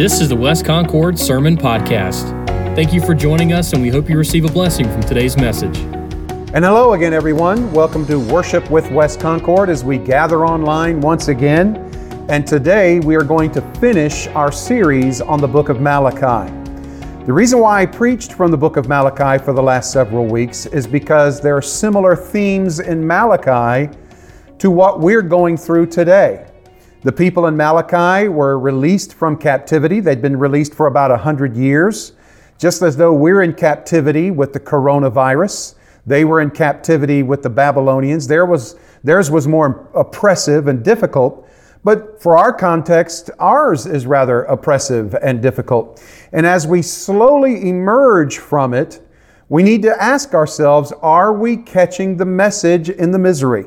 [0.00, 2.30] This is the West Concord Sermon Podcast.
[2.74, 5.76] Thank you for joining us, and we hope you receive a blessing from today's message.
[6.54, 7.70] And hello again, everyone.
[7.70, 11.76] Welcome to Worship with West Concord as we gather online once again.
[12.30, 16.50] And today we are going to finish our series on the book of Malachi.
[17.26, 20.64] The reason why I preached from the book of Malachi for the last several weeks
[20.64, 23.94] is because there are similar themes in Malachi
[24.60, 26.49] to what we're going through today.
[27.02, 30.00] The people in Malachi were released from captivity.
[30.00, 32.12] They'd been released for about 100 years,
[32.58, 35.76] just as though we're in captivity with the coronavirus.
[36.04, 38.26] They were in captivity with the Babylonians.
[38.26, 41.48] There was, theirs was more oppressive and difficult,
[41.84, 46.04] but for our context, ours is rather oppressive and difficult.
[46.32, 49.00] And as we slowly emerge from it,
[49.48, 53.64] we need to ask ourselves are we catching the message in the misery?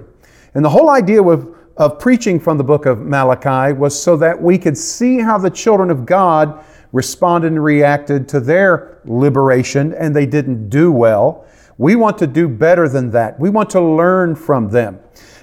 [0.54, 4.40] And the whole idea with of preaching from the book of Malachi was so that
[4.40, 10.16] we could see how the children of God responded and reacted to their liberation, and
[10.16, 11.46] they didn't do well.
[11.80, 13.40] We want to do better than that.
[13.40, 15.00] We want to learn from them.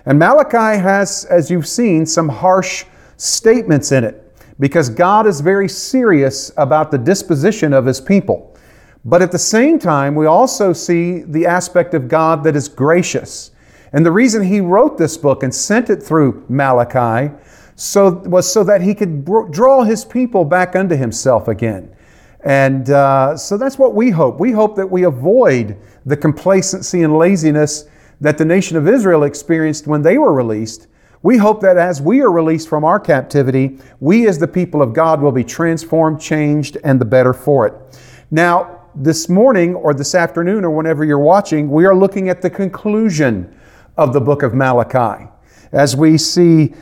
[0.07, 2.85] And Malachi has, as you've seen, some harsh
[3.17, 4.27] statements in it
[4.61, 8.57] because God is very serious about the disposition of His people.
[9.05, 13.51] But at the same time, we also see the aspect of God that is gracious
[13.93, 17.35] and the reason he wrote this book and sent it through Malachi
[17.75, 21.95] so, was so that he could draw his people back unto himself again.
[22.43, 24.39] And uh, so that's what we hope.
[24.39, 27.87] We hope that we avoid the complacency and laziness
[28.21, 30.87] that the nation of Israel experienced when they were released.
[31.23, 34.95] We hope that as we are released from our captivity, we as the people of
[34.95, 37.75] God will be transformed, changed, and the better for it.
[38.31, 42.51] Now, this morning or this afternoon or whenever you're watching, we are looking at the
[42.51, 43.55] conclusion
[43.97, 45.27] of the book of Malachi
[45.73, 46.75] as we see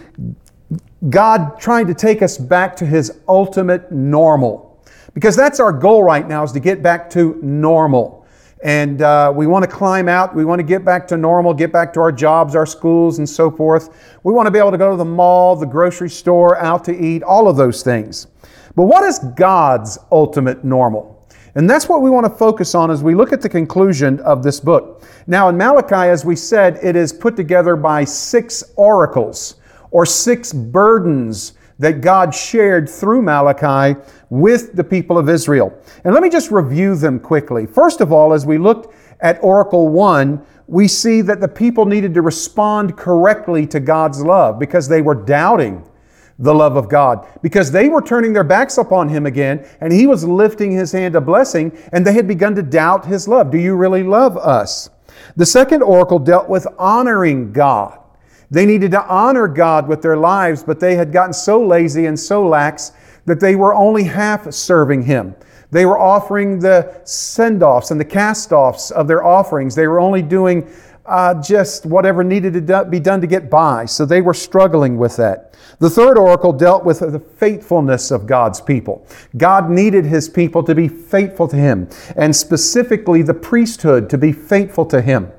[1.10, 4.82] God trying to take us back to His ultimate normal.
[5.14, 8.26] Because that's our goal right now is to get back to normal.
[8.62, 10.34] And uh, we want to climb out.
[10.34, 13.28] We want to get back to normal, get back to our jobs, our schools, and
[13.28, 14.18] so forth.
[14.24, 16.96] We want to be able to go to the mall, the grocery store, out to
[16.96, 18.26] eat, all of those things.
[18.74, 21.17] But what is God's ultimate normal?
[21.58, 24.44] And that's what we want to focus on as we look at the conclusion of
[24.44, 25.02] this book.
[25.26, 29.56] Now, in Malachi, as we said, it is put together by six oracles
[29.90, 35.76] or six burdens that God shared through Malachi with the people of Israel.
[36.04, 37.66] And let me just review them quickly.
[37.66, 42.14] First of all, as we looked at Oracle 1, we see that the people needed
[42.14, 45.84] to respond correctly to God's love because they were doubting
[46.38, 50.06] the love of God because they were turning their backs upon him again and he
[50.06, 53.50] was lifting his hand a blessing and they had begun to doubt his love.
[53.50, 54.90] Do you really love us?
[55.36, 57.98] The second oracle dealt with honoring God.
[58.50, 62.18] They needed to honor God with their lives, but they had gotten so lazy and
[62.18, 62.92] so lax
[63.26, 65.34] that they were only half serving him.
[65.70, 69.74] They were offering the send offs and the cast offs of their offerings.
[69.74, 70.66] They were only doing
[71.08, 73.86] uh, just whatever needed to be done to get by.
[73.86, 75.56] So they were struggling with that.
[75.80, 79.06] The third oracle dealt with the faithfulness of God's people.
[79.36, 84.32] God needed his people to be faithful to him, and specifically the priesthood to be
[84.32, 85.32] faithful to him.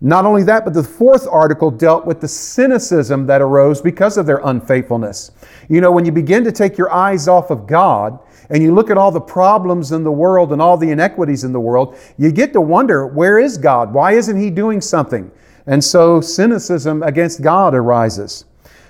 [0.00, 4.26] Not only that, but the fourth oracle dealt with the cynicism that arose because of
[4.26, 5.32] their unfaithfulness.
[5.68, 8.20] You know, when you begin to take your eyes off of God,
[8.50, 11.52] and you look at all the problems in the world and all the inequities in
[11.52, 13.92] the world, you get to wonder, where is God?
[13.92, 15.30] Why isn't He doing something?
[15.66, 18.46] And so cynicism against God arises.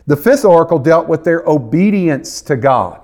[0.06, 3.00] The fifth oracle dealt with their obedience to God.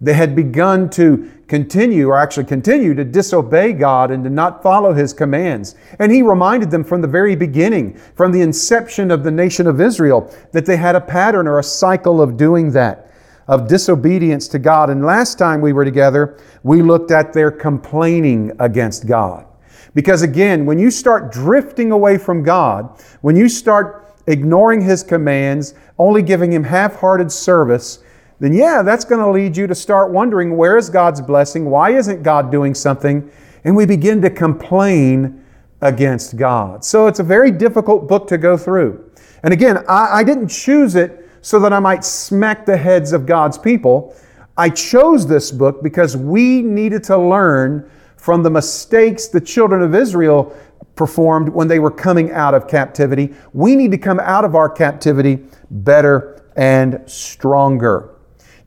[0.00, 4.94] They had begun to continue, or actually continue, to disobey God and to not follow
[4.94, 5.74] His commands.
[5.98, 9.80] And He reminded them from the very beginning, from the inception of the nation of
[9.80, 13.07] Israel, that they had a pattern or a cycle of doing that
[13.48, 14.90] of disobedience to God.
[14.90, 19.46] And last time we were together, we looked at their complaining against God.
[19.94, 25.74] Because again, when you start drifting away from God, when you start ignoring His commands,
[25.98, 28.00] only giving Him half hearted service,
[28.38, 31.64] then yeah, that's going to lead you to start wondering where is God's blessing?
[31.64, 33.28] Why isn't God doing something?
[33.64, 35.44] And we begin to complain
[35.80, 36.84] against God.
[36.84, 39.10] So it's a very difficult book to go through.
[39.42, 43.24] And again, I, I didn't choose it so that I might smack the heads of
[43.24, 44.14] God's people.
[44.58, 49.94] I chose this book because we needed to learn from the mistakes the children of
[49.94, 50.54] Israel
[50.94, 53.32] performed when they were coming out of captivity.
[53.54, 55.38] We need to come out of our captivity
[55.70, 58.14] better and stronger.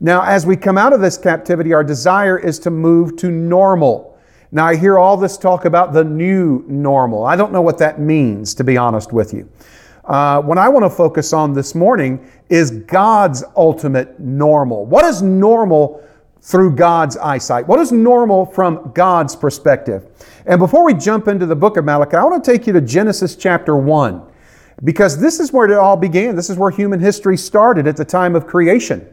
[0.00, 4.18] Now, as we come out of this captivity, our desire is to move to normal.
[4.50, 7.26] Now, I hear all this talk about the new normal.
[7.26, 9.48] I don't know what that means, to be honest with you.
[10.04, 14.84] Uh, what I want to focus on this morning is God's ultimate normal.
[14.84, 16.02] What is normal
[16.40, 17.68] through God's eyesight?
[17.68, 20.06] What is normal from God's perspective?
[20.44, 22.80] And before we jump into the book of Malachi, I want to take you to
[22.80, 24.22] Genesis chapter 1
[24.82, 26.34] because this is where it all began.
[26.34, 29.06] This is where human history started at the time of creation.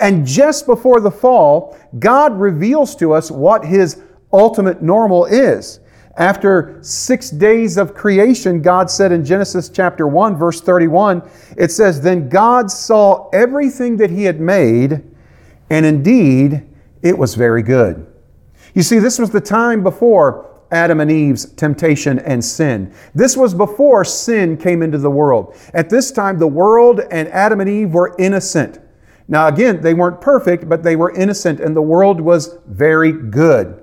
[0.00, 4.02] And just before the fall, God reveals to us what His
[4.32, 5.78] ultimate normal is.
[6.16, 11.22] After six days of creation, God said in Genesis chapter 1, verse 31,
[11.56, 15.02] it says, Then God saw everything that He had made,
[15.70, 16.68] and indeed
[17.00, 18.06] it was very good.
[18.74, 22.92] You see, this was the time before Adam and Eve's temptation and sin.
[23.14, 25.54] This was before sin came into the world.
[25.74, 28.80] At this time, the world and Adam and Eve were innocent.
[29.28, 33.82] Now, again, they weren't perfect, but they were innocent, and the world was very good.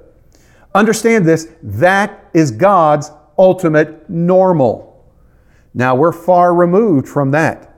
[0.76, 4.88] Understand this that is God's ultimate normal.
[5.74, 7.70] Now, we're far removed from that.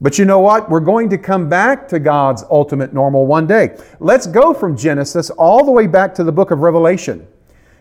[0.00, 0.70] But you know what?
[0.70, 3.76] We're going to come back to God's ultimate normal one day.
[3.98, 7.26] Let's go from Genesis all the way back to the book of Revelation.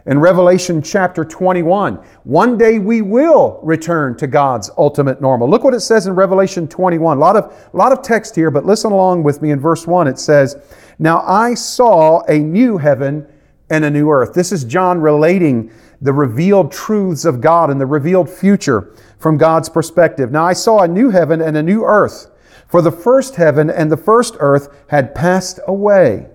[0.07, 5.49] In Revelation chapter 21, one day we will return to God's ultimate normal.
[5.49, 7.17] Look what it says in Revelation 21.
[7.17, 9.51] A lot of, lot of text here, but listen along with me.
[9.51, 10.55] In verse 1, it says,
[10.97, 13.27] Now I saw a new heaven
[13.69, 14.33] and a new earth.
[14.33, 15.71] This is John relating
[16.01, 20.31] the revealed truths of God and the revealed future from God's perspective.
[20.31, 22.29] Now I saw a new heaven and a new earth,
[22.67, 26.27] for the first heaven and the first earth had passed away.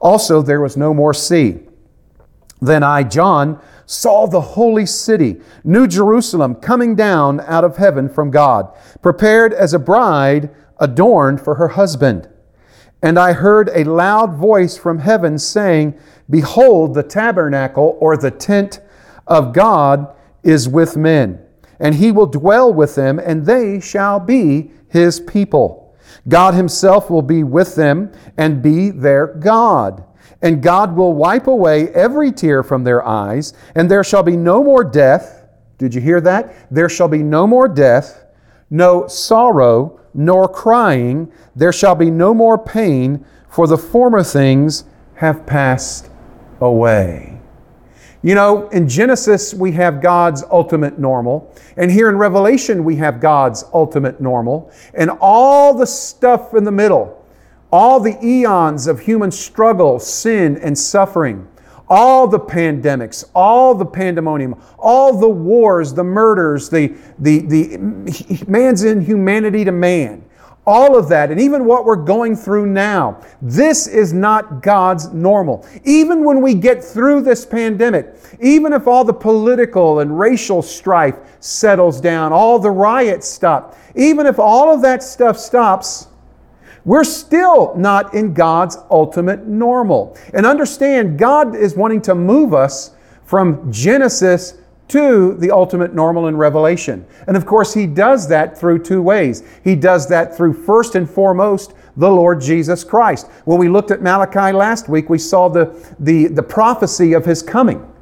[0.00, 1.60] Also, there was no more sea.
[2.60, 8.30] Then I, John, saw the holy city, New Jerusalem, coming down out of heaven from
[8.30, 12.28] God, prepared as a bride adorned for her husband.
[13.02, 18.80] And I heard a loud voice from heaven saying, Behold, the tabernacle or the tent
[19.26, 21.40] of God is with men,
[21.78, 25.94] and he will dwell with them, and they shall be his people.
[26.28, 30.04] God himself will be with them and be their God.
[30.42, 34.62] And God will wipe away every tear from their eyes, and there shall be no
[34.62, 35.46] more death.
[35.78, 36.54] Did you hear that?
[36.70, 38.24] There shall be no more death,
[38.70, 41.30] no sorrow, nor crying.
[41.54, 44.84] There shall be no more pain, for the former things
[45.14, 46.10] have passed
[46.60, 47.36] away.
[48.22, 51.54] You know, in Genesis, we have God's ultimate normal.
[51.76, 54.72] And here in Revelation, we have God's ultimate normal.
[54.94, 57.24] And all the stuff in the middle,
[57.70, 61.46] all the eons of human struggle, sin, and suffering,
[61.88, 68.82] all the pandemics, all the pandemonium, all the wars, the murders, the, the, the man's
[68.82, 70.24] inhumanity to man,
[70.66, 75.64] all of that, and even what we're going through now, this is not God's normal.
[75.84, 81.14] Even when we get through this pandemic, even if all the political and racial strife
[81.38, 86.08] settles down, all the riots stop, even if all of that stuff stops,
[86.84, 90.16] we're still not in God's ultimate normal.
[90.34, 92.92] And understand, God is wanting to move us
[93.24, 94.54] from Genesis
[94.88, 97.04] to the ultimate normal in Revelation.
[97.26, 99.42] And of course, he does that through two ways.
[99.64, 103.26] He does that through first and foremost the Lord Jesus Christ.
[103.44, 107.42] When we looked at Malachi last week, we saw the, the, the prophecy of his
[107.42, 107.92] coming.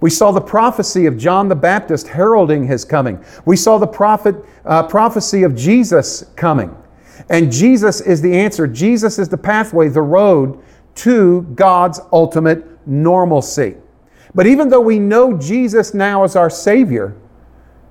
[0.00, 3.24] We saw the prophecy of John the Baptist heralding his coming.
[3.44, 6.76] We saw the prophet, uh, prophecy of Jesus coming.
[7.30, 8.66] And Jesus is the answer.
[8.66, 10.62] Jesus is the pathway, the road
[10.96, 13.76] to God's ultimate normalcy.
[14.34, 17.16] But even though we know Jesus now as our Savior,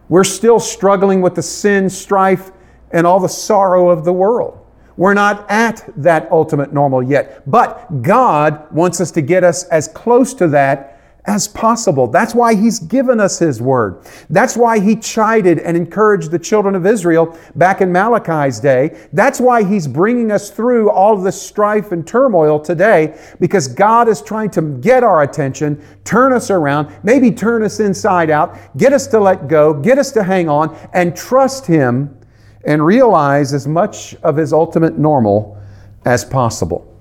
[0.10, 2.52] we're still struggling with the sin, strife,
[2.92, 4.60] and all the sorrow of the world.
[4.96, 7.50] We're not at that ultimate normal yet.
[7.50, 10.93] But God wants us to get us as close to that
[11.26, 12.08] as possible.
[12.08, 14.06] That's why He's given us His Word.
[14.30, 19.08] That's why He chided and encouraged the children of Israel back in Malachi's day.
[19.14, 24.10] That's why He's bringing us through all of the strife and turmoil today, because God
[24.10, 28.92] is trying to get our attention, turn us around, maybe turn us inside out, get
[28.92, 32.18] us to let go, get us to hang on, and trust Him
[32.66, 35.58] and realize as much of His ultimate normal
[36.06, 36.93] as possible.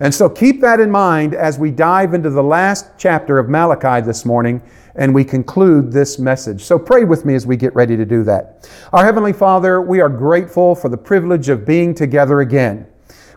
[0.00, 4.04] And so keep that in mind as we dive into the last chapter of Malachi
[4.04, 4.62] this morning
[4.94, 6.64] and we conclude this message.
[6.64, 8.68] So pray with me as we get ready to do that.
[8.92, 12.86] Our Heavenly Father, we are grateful for the privilege of being together again.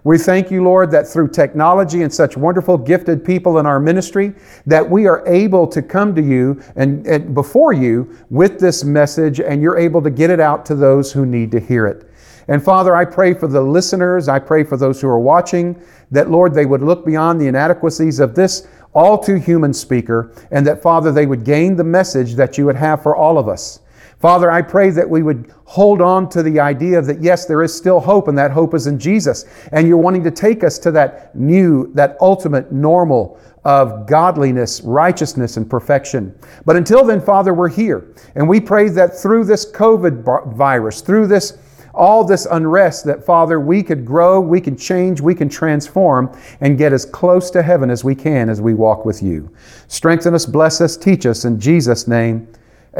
[0.05, 4.34] We thank you, Lord, that through technology and such wonderful gifted people in our ministry,
[4.65, 9.39] that we are able to come to you and, and before you with this message,
[9.39, 12.10] and you're able to get it out to those who need to hear it.
[12.47, 15.81] And Father, I pray for the listeners, I pray for those who are watching,
[16.12, 20.65] that Lord, they would look beyond the inadequacies of this all too human speaker, and
[20.67, 23.79] that Father, they would gain the message that you would have for all of us.
[24.19, 27.75] Father, I pray that we would hold on to the idea that yes, there is
[27.75, 29.43] still hope, and that hope is in Jesus.
[29.73, 35.57] And you're wanting to take us to that new, that ultimate normal of godliness, righteousness,
[35.57, 36.38] and perfection.
[36.65, 38.13] But until then, Father, we're here.
[38.35, 41.57] And we pray that through this COVID virus, through this
[41.93, 46.77] all this unrest that, Father, we could grow, we can change, we can transform, and
[46.77, 49.53] get as close to heaven as we can as we walk with you.
[49.88, 51.45] Strengthen us, bless us, teach us.
[51.45, 52.47] In Jesus' name,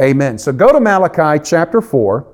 [0.00, 0.38] amen.
[0.38, 2.26] So go to Malachi chapter 4,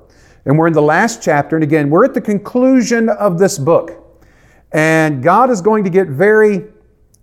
[0.45, 1.55] and we're in the last chapter.
[1.55, 3.97] And again, we're at the conclusion of this book.
[4.71, 6.65] And God is going to get very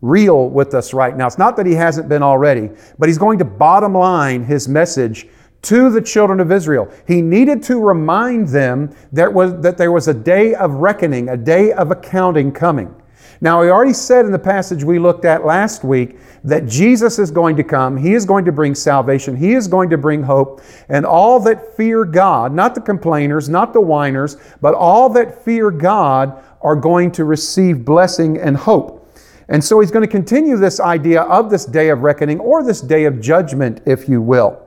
[0.01, 1.27] real with us right now.
[1.27, 5.29] It's not that He hasn't been already, but He's going to bottom line His message
[5.63, 6.91] to the children of Israel.
[7.07, 11.37] He needed to remind them that, was, that there was a day of reckoning, a
[11.37, 12.95] day of accounting coming.
[13.41, 17.31] Now, we already said in the passage we looked at last week that Jesus is
[17.31, 17.97] going to come.
[17.97, 19.37] He is going to bring salvation.
[19.37, 20.61] He is going to bring hope.
[20.89, 25.71] And all that fear God, not the complainers, not the whiners, but all that fear
[25.71, 29.09] God are going to receive blessing and hope.
[29.49, 32.81] And so he's going to continue this idea of this day of reckoning or this
[32.81, 34.61] day of judgment, if you will.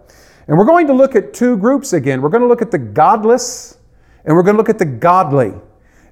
[0.47, 2.21] And we're going to look at two groups again.
[2.21, 3.77] We're going to look at the godless
[4.25, 5.53] and we're going to look at the godly.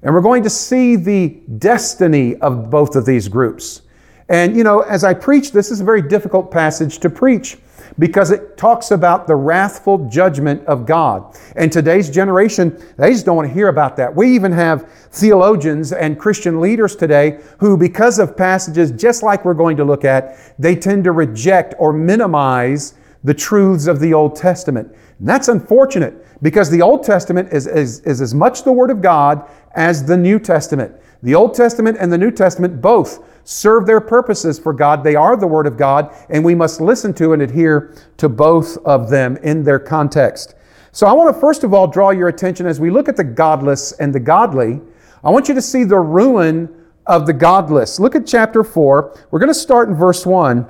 [0.02, 3.82] And we're going to see the destiny of both of these groups.
[4.28, 7.58] And, you know, as I preach, this is a very difficult passage to preach
[7.98, 11.36] because it talks about the wrathful judgment of God.
[11.56, 14.14] And today's generation, they just don't want to hear about that.
[14.14, 19.54] We even have theologians and Christian leaders today who, because of passages just like we're
[19.54, 24.36] going to look at, they tend to reject or minimize the truths of the Old
[24.36, 24.94] Testament.
[25.18, 29.02] And that's unfortunate because the Old Testament is, is, is as much the Word of
[29.02, 30.94] God as the New Testament.
[31.22, 35.04] The Old Testament and the New Testament both serve their purposes for God.
[35.04, 38.78] They are the Word of God, and we must listen to and adhere to both
[38.86, 40.54] of them in their context.
[40.92, 43.24] So I want to first of all draw your attention as we look at the
[43.24, 44.80] godless and the godly.
[45.22, 46.74] I want you to see the ruin
[47.06, 48.00] of the godless.
[48.00, 49.26] Look at chapter 4.
[49.30, 50.66] We're going to start in verse 1.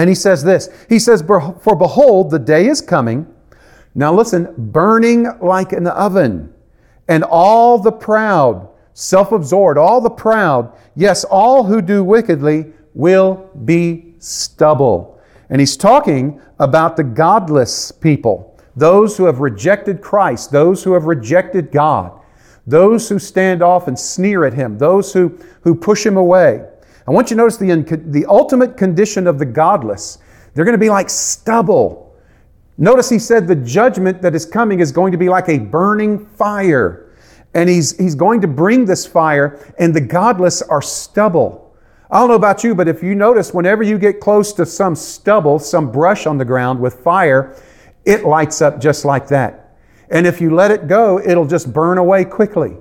[0.00, 3.26] And he says this He says, For behold, the day is coming.
[3.94, 6.54] Now listen, burning like an oven,
[7.06, 13.50] and all the proud, self absorbed, all the proud, yes, all who do wickedly will
[13.66, 15.20] be stubble.
[15.50, 21.04] And he's talking about the godless people, those who have rejected Christ, those who have
[21.04, 22.18] rejected God,
[22.66, 26.64] those who stand off and sneer at him, those who, who push him away.
[27.10, 30.18] I want you to notice the, the ultimate condition of the godless.
[30.54, 32.14] They're going to be like stubble.
[32.78, 36.24] Notice he said the judgment that is coming is going to be like a burning
[36.24, 37.12] fire.
[37.52, 41.74] And he's, he's going to bring this fire, and the godless are stubble.
[42.12, 44.94] I don't know about you, but if you notice, whenever you get close to some
[44.94, 47.60] stubble, some brush on the ground with fire,
[48.04, 49.76] it lights up just like that.
[50.12, 52.76] And if you let it go, it'll just burn away quickly.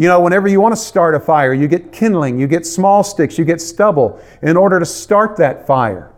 [0.00, 3.04] You know, whenever you want to start a fire, you get kindling, you get small
[3.04, 6.10] sticks, you get stubble in order to start that fire.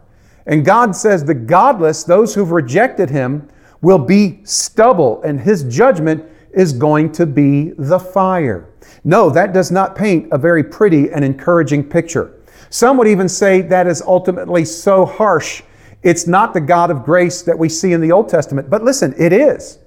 [0.46, 3.48] And God says the godless, those who've rejected Him,
[3.80, 8.68] will be stubble, and His judgment is going to be the fire.
[9.02, 12.40] No, that does not paint a very pretty and encouraging picture.
[12.70, 15.64] Some would even say that is ultimately so harsh.
[16.04, 18.70] It's not the God of grace that we see in the Old Testament.
[18.70, 19.80] But listen, it is.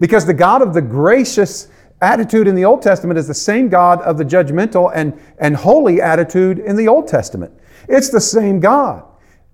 [0.00, 1.68] Because the God of the gracious
[2.00, 6.00] attitude in the Old Testament is the same God of the judgmental and, and holy
[6.00, 7.52] attitude in the Old Testament.
[7.88, 9.04] It's the same God.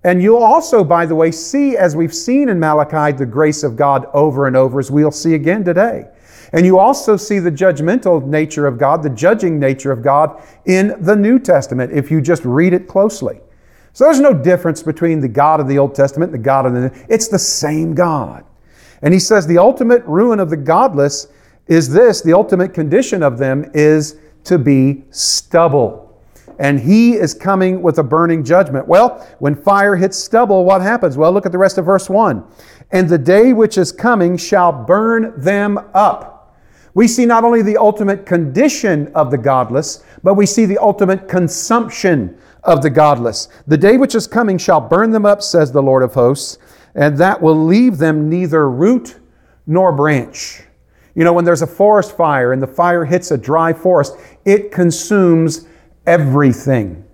[0.03, 3.77] And you'll also, by the way, see, as we've seen in Malachi, the grace of
[3.77, 6.07] God over and over, as we'll see again today.
[6.51, 10.95] And you also see the judgmental nature of God, the judging nature of God in
[11.03, 13.39] the New Testament, if you just read it closely.
[13.93, 16.73] So there's no difference between the God of the Old Testament and the God of
[16.73, 17.05] the New.
[17.09, 18.43] It's the same God.
[19.01, 21.27] And he says the ultimate ruin of the godless
[21.67, 25.99] is this the ultimate condition of them is to be stubble.
[26.59, 28.87] And he is coming with a burning judgment.
[28.87, 31.17] Well, when fire hits stubble, what happens?
[31.17, 32.43] Well, look at the rest of verse 1.
[32.91, 36.55] And the day which is coming shall burn them up.
[36.93, 41.27] We see not only the ultimate condition of the godless, but we see the ultimate
[41.27, 43.49] consumption of the godless.
[43.65, 46.59] The day which is coming shall burn them up, says the Lord of hosts,
[46.93, 49.17] and that will leave them neither root
[49.65, 50.61] nor branch.
[51.15, 54.15] You know, when there's a forest fire and the fire hits a dry forest,
[54.45, 55.67] it consumes
[56.05, 57.05] everything.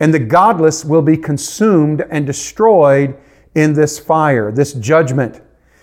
[0.00, 3.16] And the godless will be consumed and destroyed
[3.54, 5.42] in this fire, this judgment.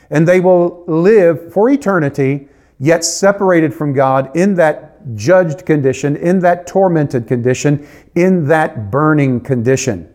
[0.10, 2.48] And they will live for eternity,
[2.80, 9.40] yet separated from God in that judged condition, in that tormented condition, in that burning
[9.40, 10.14] condition.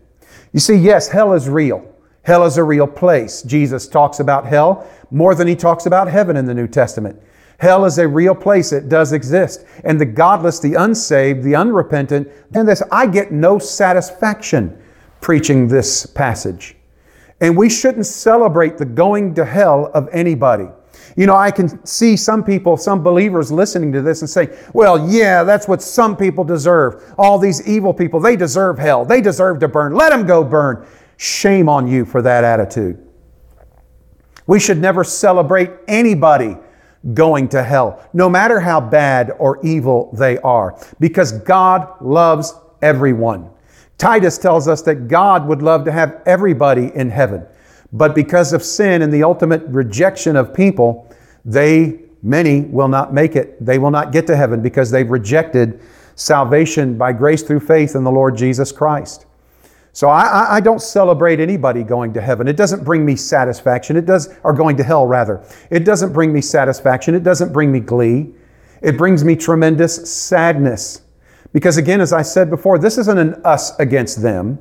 [0.53, 1.92] You see, yes, hell is real.
[2.23, 3.43] Hell is a real place.
[3.43, 7.21] Jesus talks about hell more than he talks about heaven in the New Testament.
[7.59, 8.73] Hell is a real place.
[8.73, 9.65] It does exist.
[9.85, 14.81] And the godless, the unsaved, the unrepentant, and this, I get no satisfaction
[15.21, 16.77] preaching this passage.
[17.41, 20.69] And we shouldn't celebrate the going to hell of anybody.
[21.17, 25.09] You know, I can see some people, some believers listening to this and say, well,
[25.11, 27.15] yeah, that's what some people deserve.
[27.19, 29.05] All these evil people, they deserve hell.
[29.05, 29.95] They deserve to burn.
[29.95, 30.87] Let them go burn.
[31.23, 32.99] Shame on you for that attitude.
[34.49, 36.57] We should never celebrate anybody
[37.15, 43.49] going to hell, no matter how bad or evil they are, because God loves everyone.
[43.99, 47.47] Titus tells us that God would love to have everybody in heaven.
[47.93, 51.09] But because of sin and the ultimate rejection of people,
[51.45, 53.65] they, many, will not make it.
[53.65, 55.81] They will not get to heaven because they've rejected
[56.17, 59.27] salvation by grace through faith in the Lord Jesus Christ.
[59.95, 62.49] So I, I, don't celebrate anybody going to heaven.
[62.49, 63.97] It doesn't bring me satisfaction.
[63.97, 65.45] It does, or going to hell rather.
[65.71, 67.15] It doesn't bring me satisfaction.
[67.15, 68.33] It doesn't bring me glee.
[68.81, 71.03] It brings me tremendous sadness.
[71.53, 74.59] Because again, as I said before, this isn't an us against them.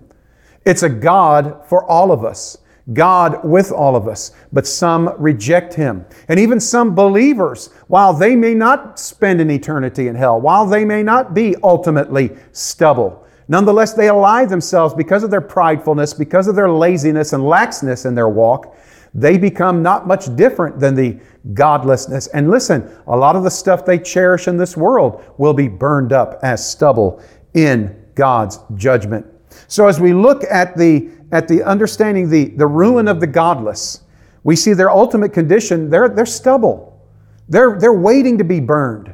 [0.66, 2.58] It's a God for all of us.
[2.94, 6.06] God with all of us, but some reject Him.
[6.28, 10.84] And even some believers, while they may not spend an eternity in hell, while they
[10.84, 13.21] may not be ultimately stubble,
[13.52, 18.16] nonetheless they ally themselves because of their pridefulness, because of their laziness and laxness in
[18.16, 18.76] their walk.
[19.14, 21.20] They become not much different than the
[21.54, 22.28] godlessness.
[22.28, 26.14] And listen, a lot of the stuff they cherish in this world will be burned
[26.14, 27.22] up as stubble
[27.54, 29.26] in God's judgment.
[29.68, 34.02] So as we look at the at the understanding the, the ruin of the godless,
[34.44, 37.00] we see their ultimate condition, they're, they're stubble.
[37.48, 39.14] They're, they're waiting to be burned.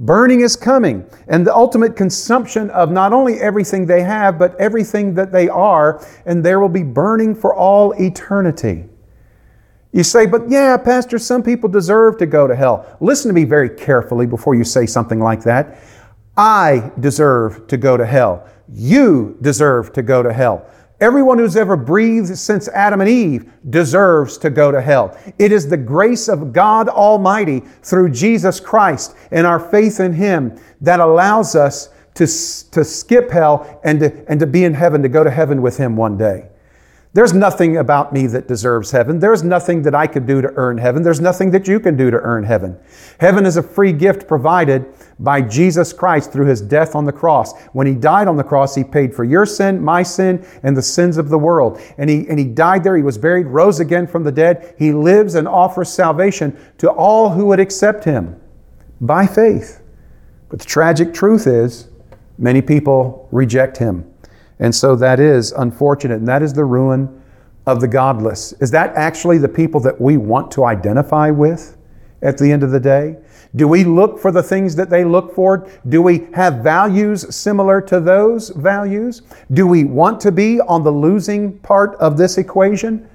[0.00, 5.14] Burning is coming, and the ultimate consumption of not only everything they have, but everything
[5.14, 8.86] that they are, and there will be burning for all eternity.
[9.92, 12.96] You say, but yeah, Pastor, some people deserve to go to hell.
[13.00, 15.78] Listen to me very carefully before you say something like that.
[16.34, 18.48] I deserve to go to hell.
[18.72, 20.64] You deserve to go to hell.
[21.00, 25.16] Everyone who's ever breathed since Adam and Eve deserves to go to hell.
[25.38, 30.60] It is the grace of God Almighty through Jesus Christ and our faith in Him
[30.82, 35.08] that allows us to, to skip hell and to, and to be in heaven, to
[35.08, 36.50] go to heaven with Him one day.
[37.12, 39.18] There's nothing about me that deserves heaven.
[39.18, 41.02] There's nothing that I could do to earn heaven.
[41.02, 42.78] There's nothing that you can do to earn heaven.
[43.18, 44.86] Heaven is a free gift provided
[45.18, 47.60] by Jesus Christ through his death on the cross.
[47.72, 50.82] When he died on the cross, he paid for your sin, my sin, and the
[50.82, 51.80] sins of the world.
[51.98, 54.76] And he, and he died there, he was buried, rose again from the dead.
[54.78, 58.40] He lives and offers salvation to all who would accept him
[59.00, 59.82] by faith.
[60.48, 61.88] But the tragic truth is,
[62.38, 64.09] many people reject him.
[64.60, 67.22] And so that is unfortunate, and that is the ruin
[67.66, 68.52] of the godless.
[68.60, 71.76] Is that actually the people that we want to identify with
[72.22, 73.16] at the end of the day?
[73.56, 75.68] Do we look for the things that they look for?
[75.88, 79.22] Do we have values similar to those values?
[79.52, 83.08] Do we want to be on the losing part of this equation?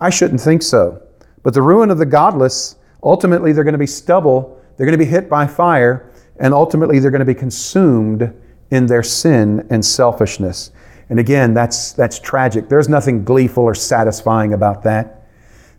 [0.00, 1.02] I shouldn't think so.
[1.42, 5.04] But the ruin of the godless, ultimately, they're going to be stubble, they're going to
[5.04, 8.32] be hit by fire, and ultimately, they're going to be consumed
[8.70, 10.72] in their sin and selfishness.
[11.10, 12.68] And again, that's, that's tragic.
[12.68, 15.18] There's nothing gleeful or satisfying about that.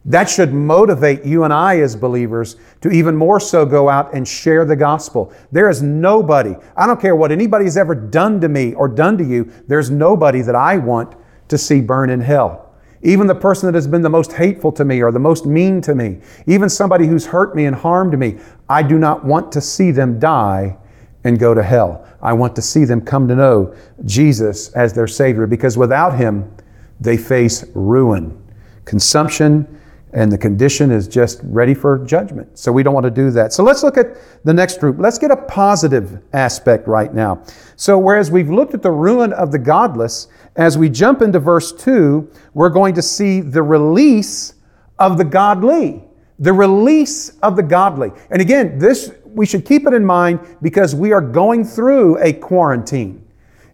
[0.05, 4.27] That should motivate you and I as believers to even more so go out and
[4.27, 5.31] share the gospel.
[5.51, 9.23] There is nobody, I don't care what anybody's ever done to me or done to
[9.23, 11.15] you, there's nobody that I want
[11.49, 12.73] to see burn in hell.
[13.01, 15.79] Even the person that has been the most hateful to me or the most mean
[15.81, 19.61] to me, even somebody who's hurt me and harmed me, I do not want to
[19.61, 20.77] see them die
[21.23, 22.07] and go to hell.
[22.21, 26.51] I want to see them come to know Jesus as their Savior because without Him,
[26.99, 28.41] they face ruin,
[28.85, 29.79] consumption,
[30.11, 32.57] and the condition is just ready for judgment.
[32.57, 33.53] So we don't want to do that.
[33.53, 34.97] So let's look at the next group.
[34.97, 37.43] Let's get a positive aspect right now.
[37.75, 41.71] So, whereas we've looked at the ruin of the godless, as we jump into verse
[41.71, 44.55] 2, we're going to see the release
[44.97, 46.03] of the godly.
[46.39, 48.11] The release of the godly.
[48.31, 52.33] And again, this we should keep it in mind because we are going through a
[52.33, 53.25] quarantine.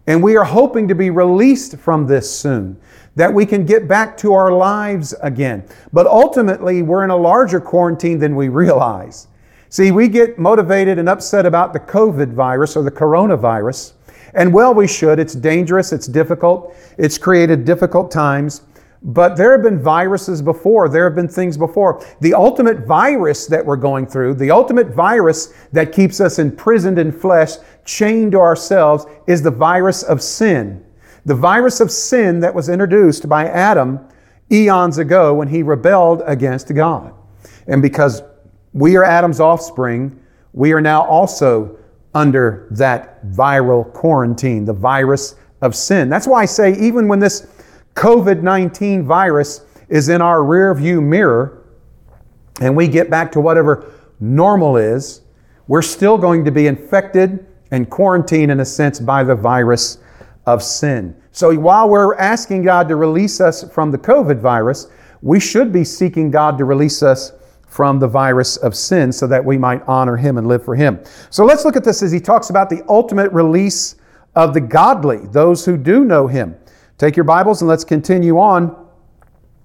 [0.06, 2.78] And we are hoping to be released from this soon,
[3.16, 5.64] that we can get back to our lives again.
[5.92, 9.26] But ultimately, we're in a larger quarantine than we realize.
[9.68, 13.94] See, we get motivated and upset about the COVID virus or the coronavirus.
[14.34, 15.18] And well, we should.
[15.18, 18.62] It's dangerous, it's difficult, it's created difficult times.
[19.08, 22.04] But there have been viruses before, there have been things before.
[22.20, 27.12] The ultimate virus that we're going through, the ultimate virus that keeps us imprisoned in
[27.12, 27.52] flesh,
[27.84, 30.84] chained to ourselves, is the virus of sin.
[31.24, 34.00] The virus of sin that was introduced by Adam
[34.50, 37.14] eons ago when he rebelled against God.
[37.68, 38.22] And because
[38.72, 40.20] we are Adam's offspring,
[40.52, 41.78] we are now also
[42.12, 46.08] under that viral quarantine, the virus of sin.
[46.08, 47.46] That's why I say, even when this
[47.96, 51.64] COVID 19 virus is in our rear view mirror
[52.60, 55.22] and we get back to whatever normal is,
[55.66, 59.98] we're still going to be infected and quarantined in a sense by the virus
[60.46, 61.14] of sin.
[61.32, 64.88] So while we're asking God to release us from the COVID virus,
[65.22, 67.32] we should be seeking God to release us
[67.66, 71.00] from the virus of sin so that we might honor Him and live for Him.
[71.30, 73.96] So let's look at this as He talks about the ultimate release
[74.34, 76.56] of the godly, those who do know Him.
[76.98, 78.74] Take your Bibles and let's continue on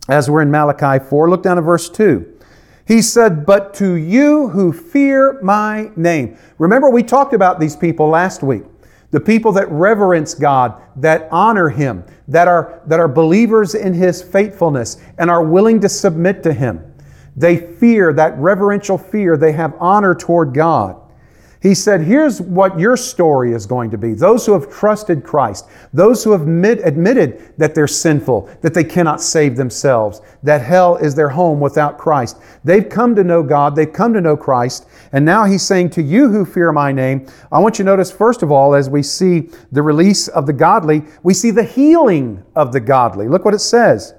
[0.09, 1.29] as we're in Malachi 4.
[1.29, 2.39] Look down at verse 2.
[2.85, 6.37] He said, But to you who fear my name.
[6.57, 8.63] Remember, we talked about these people last week.
[9.11, 14.21] The people that reverence God, that honor Him, that are, that are believers in His
[14.21, 16.83] faithfulness and are willing to submit to Him.
[17.37, 21.00] They fear, that reverential fear, they have honor toward God.
[21.61, 24.13] He said, Here's what your story is going to be.
[24.13, 29.21] Those who have trusted Christ, those who have admitted that they're sinful, that they cannot
[29.21, 32.37] save themselves, that hell is their home without Christ.
[32.63, 36.01] They've come to know God, they've come to know Christ, and now He's saying to
[36.01, 39.03] you who fear my name, I want you to notice, first of all, as we
[39.03, 43.27] see the release of the godly, we see the healing of the godly.
[43.27, 44.15] Look what it says.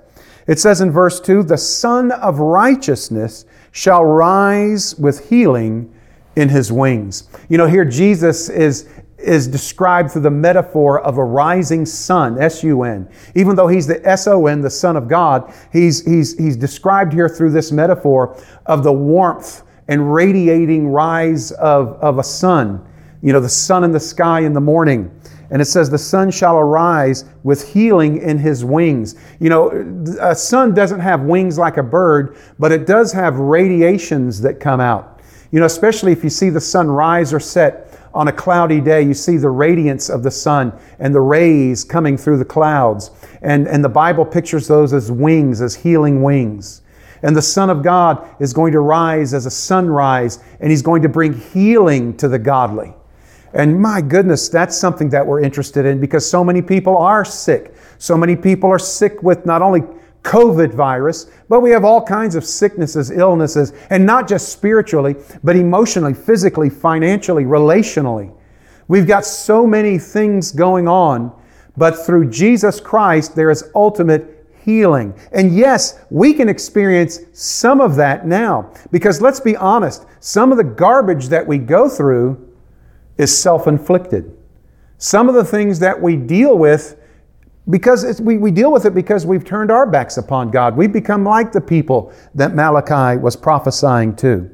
[0.46, 5.92] It says in verse 2 The Sun of Righteousness shall rise with healing
[6.36, 7.28] in his wings.
[7.48, 12.62] You know, here Jesus is, is described through the metaphor of a rising sun, S
[12.62, 13.08] U N.
[13.34, 17.12] Even though he's the S O N, the Son of God, he's, he's, he's described
[17.12, 22.86] here through this metaphor of the warmth and radiating rise of, of a sun.
[23.22, 25.10] You know, the sun in the sky in the morning.
[25.50, 29.16] And it says, The sun shall arise with healing in his wings.
[29.38, 29.70] You know,
[30.20, 34.80] a sun doesn't have wings like a bird, but it does have radiations that come
[34.80, 35.11] out.
[35.52, 39.02] You know, especially if you see the sun rise or set on a cloudy day,
[39.02, 43.10] you see the radiance of the sun and the rays coming through the clouds.
[43.42, 46.80] And, and the Bible pictures those as wings, as healing wings.
[47.22, 51.02] And the Son of God is going to rise as a sunrise, and He's going
[51.02, 52.94] to bring healing to the godly.
[53.54, 57.74] And my goodness, that's something that we're interested in because so many people are sick.
[57.98, 59.82] So many people are sick with not only
[60.22, 65.56] COVID virus, but we have all kinds of sicknesses, illnesses, and not just spiritually, but
[65.56, 68.32] emotionally, physically, financially, relationally.
[68.88, 71.32] We've got so many things going on,
[71.76, 75.14] but through Jesus Christ, there is ultimate healing.
[75.32, 80.58] And yes, we can experience some of that now, because let's be honest, some of
[80.58, 82.52] the garbage that we go through
[83.18, 84.36] is self inflicted.
[84.98, 87.01] Some of the things that we deal with
[87.70, 90.76] because we, we deal with it because we've turned our backs upon God.
[90.76, 94.50] We've become like the people that Malachi was prophesying to.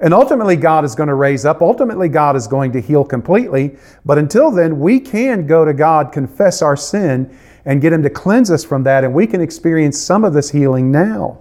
[0.00, 1.60] And ultimately, God is going to raise up.
[1.60, 3.76] Ultimately, God is going to heal completely.
[4.04, 8.10] But until then, we can go to God, confess our sin, and get Him to
[8.10, 11.38] cleanse us from that, and we can experience some of this healing now.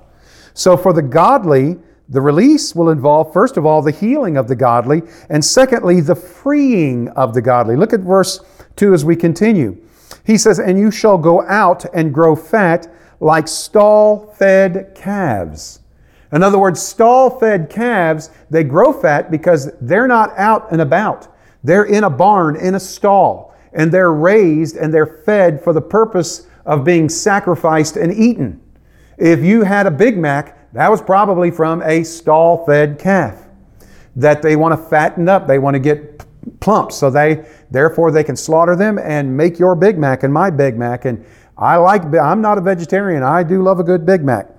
[0.55, 1.77] So, for the godly,
[2.09, 6.15] the release will involve, first of all, the healing of the godly, and secondly, the
[6.15, 7.75] freeing of the godly.
[7.75, 8.39] Look at verse
[8.75, 9.77] 2 as we continue.
[10.27, 12.87] He says, And you shall go out and grow fat
[13.21, 15.79] like stall fed calves.
[16.33, 21.29] In other words, stall fed calves, they grow fat because they're not out and about.
[21.63, 25.81] They're in a barn, in a stall, and they're raised and they're fed for the
[25.81, 28.61] purpose of being sacrificed and eaten.
[29.17, 33.47] If you had a Big Mac, that was probably from a stall fed calf
[34.17, 35.47] that they want to fatten up.
[35.47, 36.16] They want to get
[36.59, 36.91] plump.
[36.91, 40.77] So they, therefore, they can slaughter them and make your Big Mac and my Big
[40.77, 41.05] Mac.
[41.05, 41.25] And
[41.57, 43.23] I like, I'm not a vegetarian.
[43.23, 44.49] I do love a good Big Mac.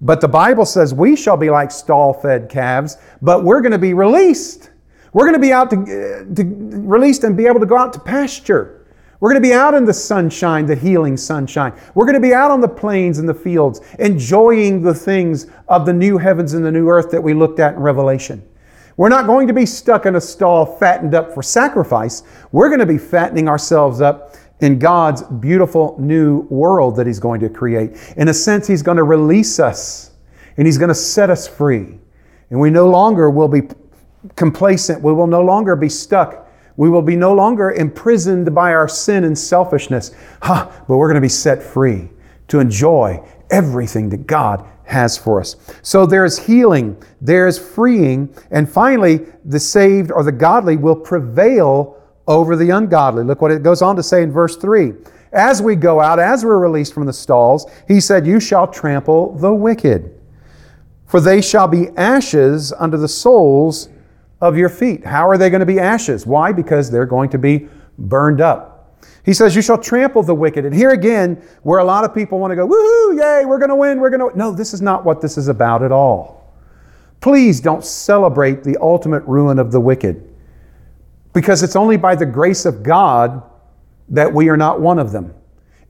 [0.00, 3.78] But the Bible says we shall be like stall fed calves, but we're going to
[3.78, 4.70] be released.
[5.12, 7.92] We're going to be out to, uh, to released and be able to go out
[7.94, 8.86] to pasture.
[9.20, 11.72] We're going to be out in the sunshine, the healing sunshine.
[11.94, 15.86] We're going to be out on the plains and the fields, enjoying the things of
[15.86, 18.48] the new heavens and the new earth that we looked at in Revelation.
[18.98, 22.24] We're not going to be stuck in a stall fattened up for sacrifice.
[22.50, 27.40] We're going to be fattening ourselves up in God's beautiful new world that He's going
[27.42, 27.96] to create.
[28.16, 30.10] In a sense, He's going to release us
[30.56, 32.00] and He's going to set us free.
[32.50, 33.68] And we no longer will be
[34.34, 35.00] complacent.
[35.00, 36.50] We will no longer be stuck.
[36.76, 40.10] We will be no longer imprisoned by our sin and selfishness.
[40.42, 42.08] Huh, but we're going to be set free
[42.48, 45.56] to enjoy everything that God has for us.
[45.82, 52.56] So there's healing, there's freeing, and finally, the saved or the godly will prevail over
[52.56, 53.24] the ungodly.
[53.24, 54.92] Look what it goes on to say in verse 3
[55.32, 59.36] as we go out, as we're released from the stalls, he said, You shall trample
[59.36, 60.14] the wicked,
[61.06, 63.88] for they shall be ashes under the soles
[64.40, 65.04] of your feet.
[65.04, 66.26] How are they going to be ashes?
[66.26, 66.52] Why?
[66.52, 68.67] Because they're going to be burned up.
[69.24, 70.64] He says, You shall trample the wicked.
[70.64, 73.68] And here again, where a lot of people want to go, Woohoo, yay, we're going
[73.68, 74.36] to win, we're going to.
[74.36, 76.54] No, this is not what this is about at all.
[77.20, 80.24] Please don't celebrate the ultimate ruin of the wicked
[81.32, 83.42] because it's only by the grace of God
[84.08, 85.34] that we are not one of them.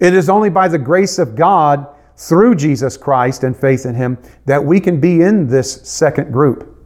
[0.00, 4.18] It is only by the grace of God through Jesus Christ and faith in Him
[4.44, 6.76] that we can be in this second group.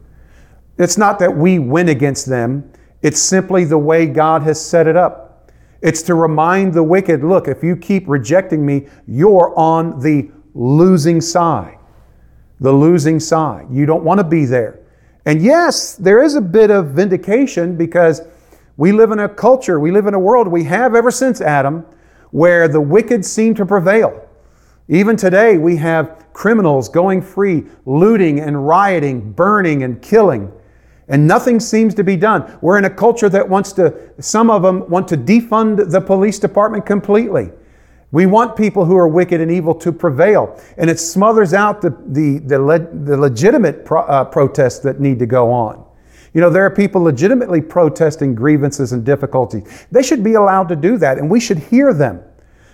[0.77, 4.95] It's not that we win against them, it's simply the way God has set it
[4.95, 5.22] up.
[5.83, 11.19] It's to remind the wicked look, if you keep rejecting me, you're on the losing
[11.19, 11.77] side.
[12.61, 13.67] The losing side.
[13.69, 14.79] You don't want to be there.
[15.25, 18.21] And yes, there is a bit of vindication because
[18.77, 21.85] we live in a culture, we live in a world we have ever since Adam
[22.31, 24.27] where the wicked seem to prevail.
[24.87, 30.51] Even today, we have criminals going free, looting and rioting, burning and killing,
[31.13, 32.57] and nothing seems to be done.
[32.61, 36.39] We're in a culture that wants to, some of them want to defund the police
[36.39, 37.51] department completely.
[38.11, 40.59] We want people who are wicked and evil to prevail.
[40.75, 45.19] And it smothers out the, the, the, le- the legitimate pro- uh, protests that need
[45.19, 45.85] to go on.
[46.33, 49.85] You know, there are people legitimately protesting grievances and difficulties.
[49.91, 52.23] They should be allowed to do that, and we should hear them.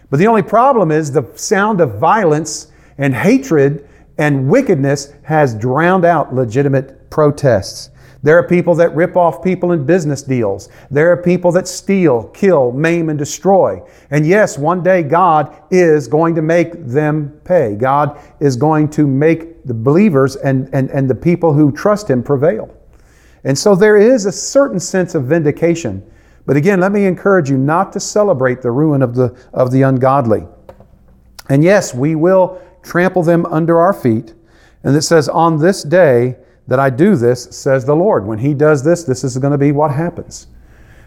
[0.09, 3.85] But the only problem is the sound of violence and hatred
[4.17, 7.89] and wickedness has drowned out legitimate protests.
[8.21, 10.67] There are people that rip off people in business deals.
[10.91, 13.81] There are people that steal, kill, maim, and destroy.
[14.11, 17.75] And yes, one day God is going to make them pay.
[17.75, 22.21] God is going to make the believers and, and, and the people who trust Him
[22.21, 22.75] prevail.
[23.45, 26.03] And so there is a certain sense of vindication.
[26.45, 29.83] But again, let me encourage you not to celebrate the ruin of the, of the
[29.83, 30.45] ungodly.
[31.47, 34.33] And yes, we will trample them under our feet.
[34.83, 36.37] And it says, On this day
[36.69, 38.25] that I do this, says the Lord.
[38.25, 40.47] When He does this, this is going to be what happens.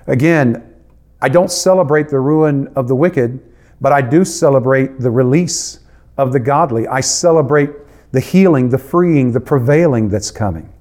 [0.07, 0.75] Again,
[1.21, 3.41] I don't celebrate the ruin of the wicked,
[3.81, 5.81] but I do celebrate the release
[6.19, 6.87] of the godly.
[6.89, 7.71] I celebrate
[8.11, 10.73] the healing, the freeing, the prevailing that's coming.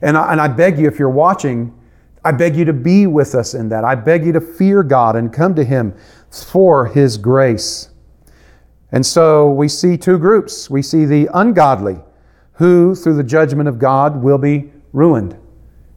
[0.00, 1.76] And I, and I beg you, if you're watching,
[2.24, 3.84] I beg you to be with us in that.
[3.84, 5.94] I beg you to fear God and come to Him
[6.30, 7.90] for His grace.
[8.92, 10.70] And so we see two groups.
[10.70, 11.98] We see the ungodly,
[12.54, 15.36] who, through the judgment of God, will be ruined.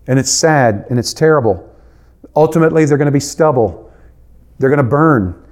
[0.07, 1.73] And it's sad and it's terrible.
[2.35, 3.91] Ultimately, they're going to be stubble,
[4.59, 5.43] they're going to burn,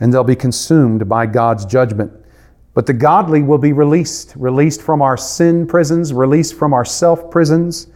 [0.00, 2.12] and they'll be consumed by God's judgment.
[2.74, 7.30] But the godly will be released, released from our sin prisons, released from our self
[7.30, 7.88] prisons,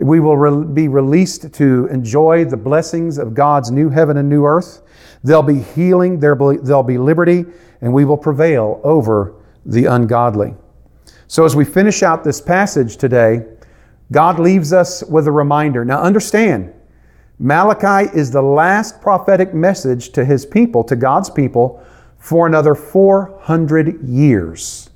[0.00, 4.44] we will re- be released to enjoy the blessings of God's new heaven and new
[4.44, 4.82] earth.
[5.22, 7.44] There'll be healing, there'll be, there'll be liberty,
[7.80, 9.34] and we will prevail over
[9.66, 10.54] the ungodly.
[11.30, 13.46] So, as we finish out this passage today,
[14.10, 15.84] God leaves us with a reminder.
[15.84, 16.72] Now, understand,
[17.38, 21.86] Malachi is the last prophetic message to his people, to God's people,
[22.18, 24.90] for another 400 years.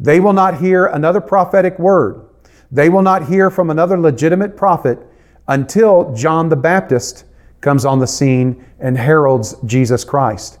[0.00, 2.26] They will not hear another prophetic word.
[2.72, 4.98] They will not hear from another legitimate prophet
[5.46, 7.26] until John the Baptist
[7.60, 10.58] comes on the scene and heralds Jesus Christ.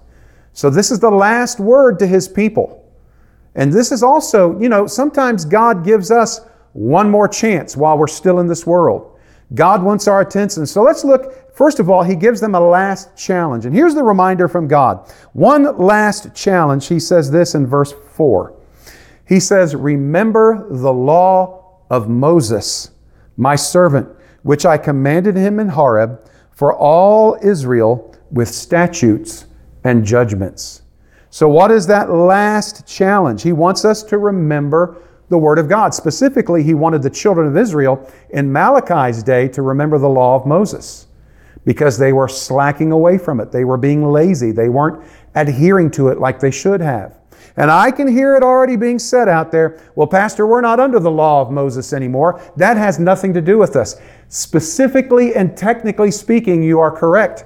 [0.52, 2.79] So, this is the last word to his people.
[3.54, 6.40] And this is also, you know, sometimes God gives us
[6.72, 9.18] one more chance while we're still in this world.
[9.54, 10.64] God wants our attention.
[10.66, 13.66] So let's look, first of all, He gives them a last challenge.
[13.66, 15.12] And here's the reminder from God.
[15.32, 16.86] One last challenge.
[16.86, 18.54] He says this in verse 4.
[19.26, 22.92] He says, Remember the law of Moses,
[23.36, 24.08] my servant,
[24.42, 26.20] which I commanded him in Horeb
[26.52, 29.46] for all Israel with statutes
[29.82, 30.82] and judgments.
[31.30, 33.42] So, what is that last challenge?
[33.42, 35.94] He wants us to remember the Word of God.
[35.94, 40.44] Specifically, he wanted the children of Israel in Malachi's day to remember the law of
[40.44, 41.06] Moses
[41.64, 43.52] because they were slacking away from it.
[43.52, 44.50] They were being lazy.
[44.50, 45.04] They weren't
[45.36, 47.16] adhering to it like they should have.
[47.56, 50.98] And I can hear it already being said out there well, Pastor, we're not under
[50.98, 52.40] the law of Moses anymore.
[52.56, 54.00] That has nothing to do with us.
[54.28, 57.44] Specifically and technically speaking, you are correct.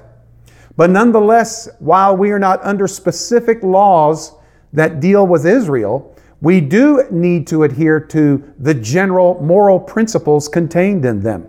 [0.76, 4.32] But nonetheless, while we are not under specific laws
[4.72, 11.04] that deal with Israel, we do need to adhere to the general moral principles contained
[11.04, 11.48] in them.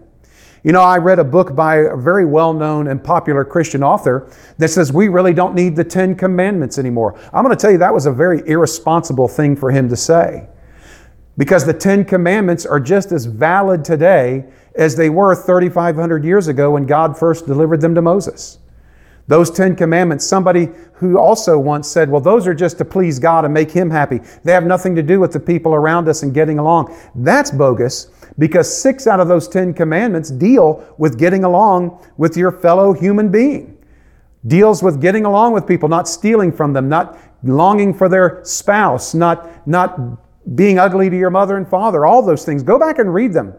[0.64, 4.32] You know, I read a book by a very well known and popular Christian author
[4.58, 7.20] that says we really don't need the Ten Commandments anymore.
[7.34, 10.48] I'm going to tell you that was a very irresponsible thing for him to say.
[11.38, 16.72] Because the Ten Commandments are just as valid today as they were 3,500 years ago
[16.72, 18.60] when God first delivered them to Moses.
[19.28, 23.44] Those Ten Commandments, somebody who also once said, well, those are just to please God
[23.44, 24.20] and make Him happy.
[24.44, 26.96] They have nothing to do with the people around us and getting along.
[27.16, 32.52] That's bogus because six out of those Ten Commandments deal with getting along with your
[32.52, 33.78] fellow human being.
[34.46, 39.16] Deals with getting along with people, not stealing from them, not longing for their spouse,
[39.16, 40.00] not, not
[40.56, 42.62] being ugly to your mother and father, all those things.
[42.62, 43.54] Go back and read them.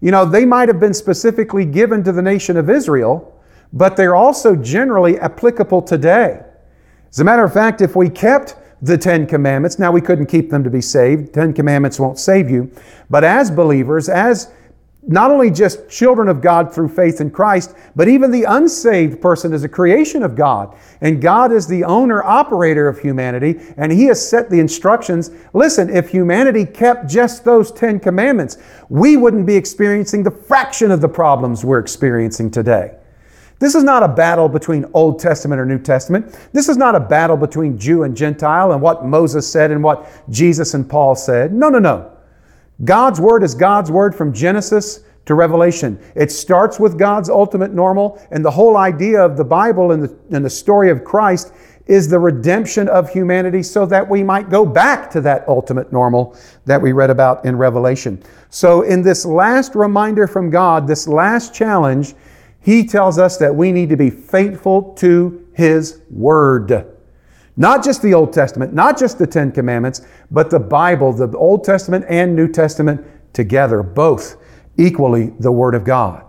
[0.00, 3.31] You know, they might have been specifically given to the nation of Israel,
[3.72, 6.42] but they're also generally applicable today.
[7.10, 10.50] As a matter of fact, if we kept the Ten Commandments, now we couldn't keep
[10.50, 11.32] them to be saved.
[11.34, 12.70] Ten Commandments won't save you.
[13.10, 14.50] But as believers, as
[15.04, 19.52] not only just children of God through faith in Christ, but even the unsaved person
[19.52, 20.76] is a creation of God.
[21.00, 25.30] And God is the owner, operator of humanity, and He has set the instructions.
[25.54, 28.58] Listen, if humanity kept just those Ten Commandments,
[28.88, 32.96] we wouldn't be experiencing the fraction of the problems we're experiencing today.
[33.62, 36.36] This is not a battle between Old Testament or New Testament.
[36.52, 40.10] This is not a battle between Jew and Gentile and what Moses said and what
[40.30, 41.54] Jesus and Paul said.
[41.54, 42.10] No, no, no.
[42.82, 45.96] God's Word is God's Word from Genesis to Revelation.
[46.16, 50.18] It starts with God's ultimate normal, and the whole idea of the Bible and the,
[50.32, 51.52] and the story of Christ
[51.86, 56.36] is the redemption of humanity so that we might go back to that ultimate normal
[56.64, 58.20] that we read about in Revelation.
[58.50, 62.16] So, in this last reminder from God, this last challenge,
[62.62, 66.86] he tells us that we need to be faithful to His Word.
[67.56, 71.64] Not just the Old Testament, not just the Ten Commandments, but the Bible, the Old
[71.64, 74.36] Testament and New Testament together, both
[74.78, 76.24] equally the Word of God.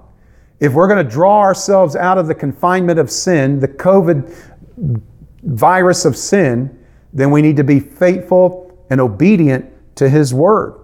[0.60, 5.02] If we're going to draw ourselves out of the confinement of sin, the COVID
[5.43, 6.78] virus of sin,
[7.13, 10.83] then we need to be faithful and obedient to His Word.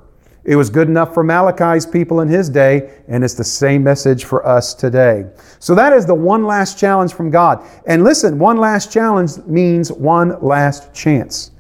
[0.50, 4.26] It was good enough for Malachi's people in his day, and it's the same message
[4.26, 5.28] for us today.
[5.60, 7.64] So that is the one last challenge from God.
[7.86, 11.52] And listen, one last challenge means one last chance.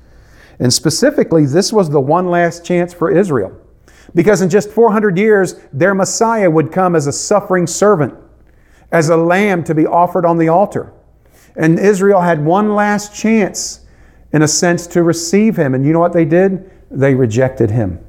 [0.57, 3.55] And specifically, this was the one last chance for Israel.
[4.15, 8.15] Because in just 400 years, their Messiah would come as a suffering servant,
[8.91, 10.91] as a lamb to be offered on the altar.
[11.55, 13.85] And Israel had one last chance,
[14.33, 15.75] in a sense, to receive him.
[15.75, 16.71] And you know what they did?
[16.89, 18.03] They rejected him.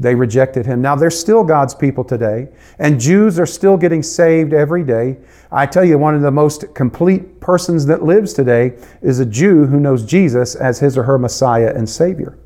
[0.00, 0.80] They rejected him.
[0.80, 5.18] Now, they're still God's people today, and Jews are still getting saved every day.
[5.52, 9.66] I tell you, one of the most complete persons that lives today is a Jew
[9.66, 12.38] who knows Jesus as his or her Messiah and Savior.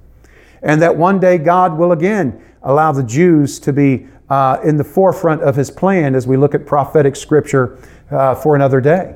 [0.63, 4.83] And that one day God will again allow the Jews to be uh, in the
[4.83, 7.79] forefront of his plan as we look at prophetic scripture
[8.11, 9.15] uh, for another day.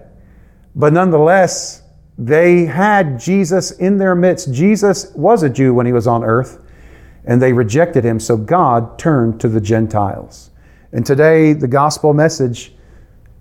[0.77, 1.83] But nonetheless,
[2.16, 4.53] they had Jesus in their midst.
[4.53, 6.61] Jesus was a Jew when he was on earth
[7.24, 10.50] and they rejected him, so God turned to the Gentiles.
[10.92, 12.72] And today, the gospel message,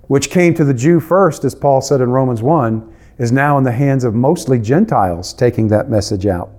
[0.07, 3.63] which came to the Jew first, as Paul said in Romans 1, is now in
[3.63, 6.51] the hands of mostly Gentiles taking that message out.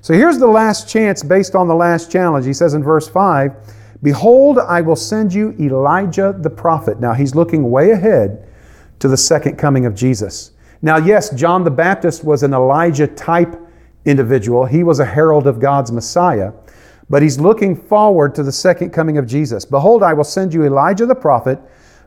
[0.00, 2.46] So here's the last chance based on the last challenge.
[2.46, 7.00] He says in verse 5 Behold, I will send you Elijah the prophet.
[7.00, 8.46] Now he's looking way ahead
[9.00, 10.52] to the second coming of Jesus.
[10.80, 13.60] Now, yes, John the Baptist was an Elijah type
[14.04, 16.52] individual, he was a herald of God's Messiah.
[17.10, 19.64] But he's looking forward to the second coming of Jesus.
[19.64, 21.58] Behold, I will send you Elijah the prophet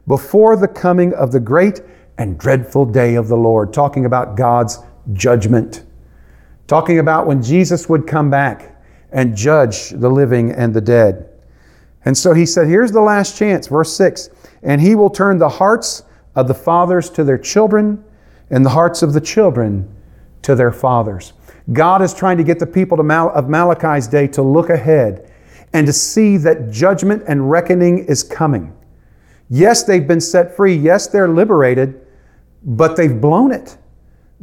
[0.08, 1.82] before the coming of the great
[2.18, 4.80] and dreadful day of the Lord, talking about God's
[5.14, 5.84] judgment,
[6.68, 8.80] talking about when Jesus would come back
[9.12, 11.28] and judge the living and the dead.
[12.06, 14.30] And so he said, Here's the last chance, verse 6
[14.64, 16.04] And he will turn the hearts
[16.36, 18.04] of the fathers to their children,
[18.50, 19.88] and the hearts of the children
[20.44, 21.34] to their fathers.
[21.74, 25.32] God is trying to get the people of Malachi's day to look ahead
[25.74, 28.76] and to see that judgment and reckoning is coming.
[29.50, 30.76] Yes, they've been set free.
[30.76, 32.06] Yes, they're liberated,
[32.64, 33.78] but they've blown it.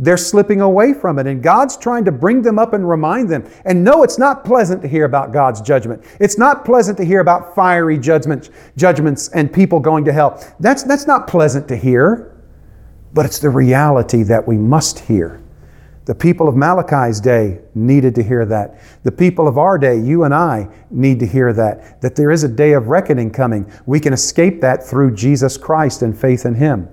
[0.00, 1.26] They're slipping away from it.
[1.26, 3.50] And God's trying to bring them up and remind them.
[3.64, 6.04] And no, it's not pleasant to hear about God's judgment.
[6.20, 10.40] It's not pleasant to hear about fiery judgments, judgments and people going to hell.
[10.60, 12.36] That's, that's not pleasant to hear,
[13.12, 15.42] but it's the reality that we must hear.
[16.08, 18.80] The people of Malachi's day needed to hear that.
[19.02, 22.00] The people of our day, you and I, need to hear that.
[22.00, 23.70] That there is a day of reckoning coming.
[23.84, 26.88] We can escape that through Jesus Christ and faith in Him.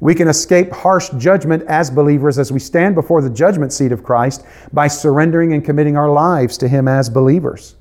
[0.00, 4.04] We can escape harsh judgment as believers as we stand before the judgment seat of
[4.04, 7.76] Christ by surrendering and committing our lives to Him as believers.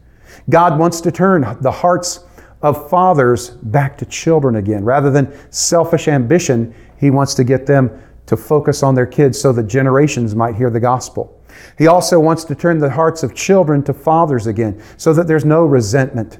[0.49, 2.23] God wants to turn the hearts
[2.61, 4.85] of fathers back to children again.
[4.85, 7.91] Rather than selfish ambition, He wants to get them
[8.27, 11.41] to focus on their kids so that generations might hear the gospel.
[11.77, 15.45] He also wants to turn the hearts of children to fathers again so that there's
[15.45, 16.39] no resentment,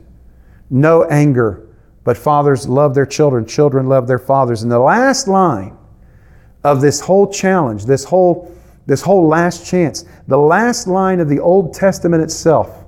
[0.69, 1.67] no anger,
[2.03, 4.63] but fathers love their children, children love their fathers.
[4.63, 5.77] And the last line
[6.63, 8.53] of this whole challenge, this whole,
[8.85, 10.05] this whole last chance.
[10.27, 12.85] The last line of the Old Testament itself.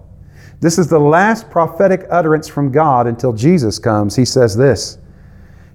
[0.62, 4.16] This is the last prophetic utterance from God until Jesus comes.
[4.16, 4.97] He says this.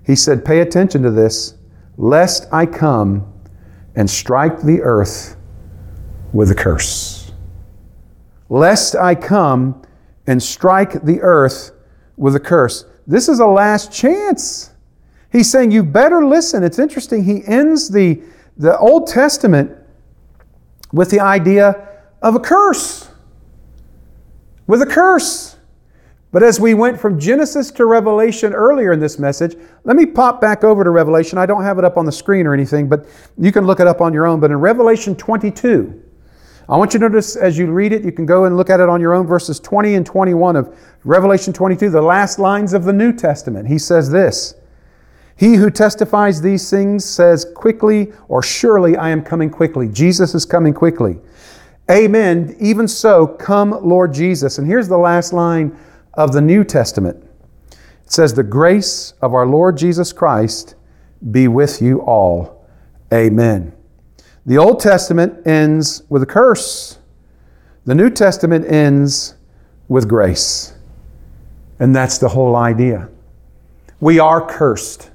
[0.04, 1.54] He said, Pay attention to this,
[1.96, 3.32] lest I come
[3.94, 5.36] and strike the earth
[6.32, 7.32] with a curse.
[8.48, 9.82] Lest I come
[10.26, 11.72] and strike the earth
[12.16, 12.84] with a curse.
[13.06, 14.72] This is a last chance.
[15.30, 16.62] He's saying, You better listen.
[16.62, 17.24] It's interesting.
[17.24, 18.22] He ends the,
[18.56, 19.76] the Old Testament
[20.92, 21.88] with the idea
[22.22, 23.08] of a curse.
[24.66, 25.53] With a curse.
[26.34, 30.40] But as we went from Genesis to Revelation earlier in this message, let me pop
[30.40, 31.38] back over to Revelation.
[31.38, 33.06] I don't have it up on the screen or anything, but
[33.38, 34.40] you can look it up on your own.
[34.40, 36.02] But in Revelation 22,
[36.68, 38.80] I want you to notice as you read it, you can go and look at
[38.80, 42.82] it on your own, verses 20 and 21 of Revelation 22, the last lines of
[42.82, 43.68] the New Testament.
[43.68, 44.56] He says this
[45.36, 49.86] He who testifies these things says, Quickly or surely I am coming quickly.
[49.86, 51.16] Jesus is coming quickly.
[51.88, 52.56] Amen.
[52.58, 54.58] Even so, come, Lord Jesus.
[54.58, 55.78] And here's the last line
[56.16, 57.24] of the New Testament
[58.04, 60.74] it says, The grace of our Lord Jesus Christ
[61.30, 62.66] be with you all.
[63.12, 63.72] Amen.
[64.46, 66.98] The Old Testament ends with a curse.
[67.86, 69.34] The New Testament ends
[69.88, 70.74] with grace.
[71.78, 73.08] And that's the whole idea.
[74.00, 75.10] We are cursed.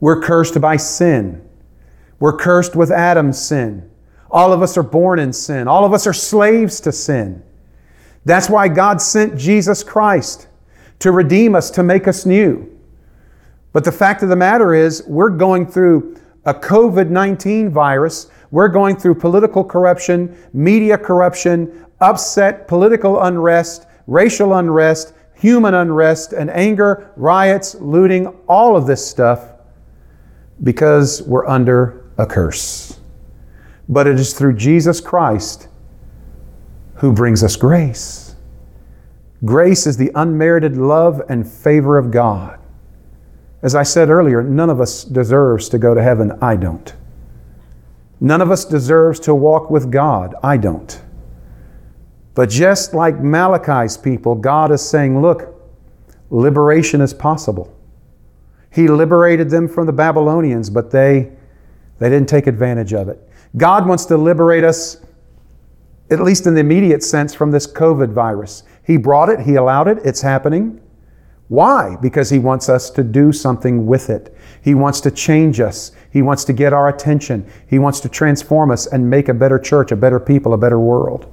[0.00, 1.48] We're cursed by sin.
[2.18, 3.90] We're cursed with Adam's sin.
[4.30, 5.68] All of us are born in sin.
[5.68, 7.42] All of us are slaves to sin.
[8.26, 10.48] That's why God sent Jesus Christ
[10.98, 12.78] to redeem us, to make us new.
[13.72, 18.68] But the fact of the matter is, we're going through a COVID 19 virus we're
[18.68, 27.12] going through political corruption, media corruption, upset political unrest, racial unrest, human unrest, and anger,
[27.16, 29.52] riots, looting, all of this stuff
[30.62, 32.98] because we're under a curse.
[33.88, 35.68] But it is through Jesus Christ
[36.96, 38.34] who brings us grace.
[39.44, 42.58] Grace is the unmerited love and favor of God.
[43.62, 46.32] As I said earlier, none of us deserves to go to heaven.
[46.40, 46.94] I don't.
[48.20, 50.34] None of us deserves to walk with God.
[50.42, 51.00] I don't.
[52.34, 55.54] But just like Malachi's people, God is saying, look,
[56.30, 57.74] liberation is possible.
[58.70, 61.32] He liberated them from the Babylonians, but they,
[61.98, 63.26] they didn't take advantage of it.
[63.56, 64.98] God wants to liberate us,
[66.10, 68.62] at least in the immediate sense, from this COVID virus.
[68.84, 70.80] He brought it, He allowed it, it's happening.
[71.48, 71.96] Why?
[72.00, 74.36] Because He wants us to do something with it.
[74.62, 75.92] He wants to change us.
[76.10, 77.48] He wants to get our attention.
[77.68, 80.80] He wants to transform us and make a better church, a better people, a better
[80.80, 81.32] world.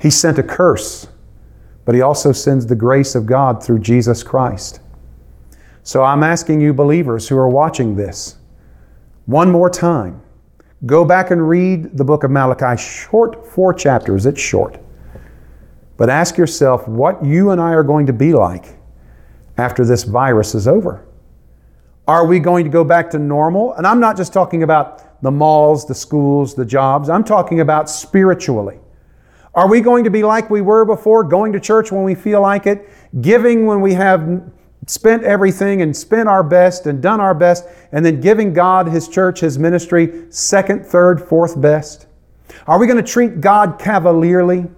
[0.00, 1.06] He sent a curse,
[1.84, 4.80] but He also sends the grace of God through Jesus Christ.
[5.82, 8.36] So I'm asking you, believers who are watching this,
[9.26, 10.22] one more time,
[10.86, 14.78] go back and read the book of Malachi, short four chapters, it's short.
[15.96, 18.76] But ask yourself what you and I are going to be like
[19.56, 21.06] after this virus is over.
[22.08, 23.74] Are we going to go back to normal?
[23.74, 27.08] And I'm not just talking about the malls, the schools, the jobs.
[27.08, 28.80] I'm talking about spiritually.
[29.54, 32.40] Are we going to be like we were before, going to church when we feel
[32.40, 32.88] like it,
[33.20, 34.42] giving when we have
[34.86, 39.08] spent everything and spent our best and done our best, and then giving God, His
[39.08, 42.06] church, His ministry second, third, fourth best?
[42.66, 44.70] Are we going to treat God cavalierly?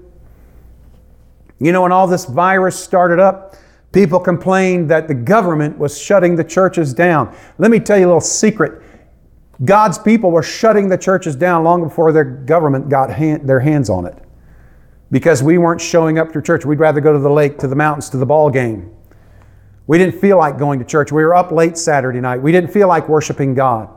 [1.58, 3.56] You know, when all this virus started up,
[3.92, 7.34] people complained that the government was shutting the churches down.
[7.58, 8.82] Let me tell you a little secret.
[9.64, 13.88] God's people were shutting the churches down long before their government got hand, their hands
[13.88, 14.18] on it.
[15.10, 16.64] Because we weren't showing up to church.
[16.64, 18.90] We'd rather go to the lake, to the mountains, to the ball game.
[19.86, 21.12] We didn't feel like going to church.
[21.12, 22.40] We were up late Saturday night.
[22.40, 23.90] We didn't feel like worshiping God.